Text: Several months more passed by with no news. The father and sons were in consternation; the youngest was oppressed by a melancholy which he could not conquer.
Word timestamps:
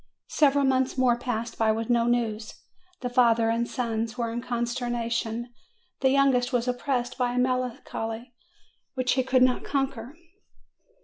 Several 0.31 0.65
months 0.65 0.97
more 0.97 1.15
passed 1.15 1.59
by 1.59 1.71
with 1.71 1.87
no 1.87 2.07
news. 2.07 2.55
The 3.01 3.09
father 3.11 3.51
and 3.51 3.67
sons 3.67 4.17
were 4.17 4.31
in 4.31 4.41
consternation; 4.41 5.53
the 5.99 6.09
youngest 6.09 6.51
was 6.51 6.67
oppressed 6.67 7.19
by 7.19 7.33
a 7.33 7.37
melancholy 7.37 8.33
which 8.95 9.11
he 9.11 9.21
could 9.23 9.43
not 9.43 9.63
conquer. 9.63 10.15